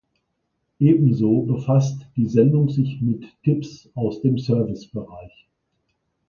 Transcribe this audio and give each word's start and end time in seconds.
Ebenso 0.79 1.43
befasst 1.43 2.07
die 2.15 2.25
Sendung 2.25 2.69
sich 2.69 2.99
mit 3.01 3.23
Tipps 3.43 3.87
aus 3.93 4.19
dem 4.23 4.39
Servicebereich. 4.39 5.47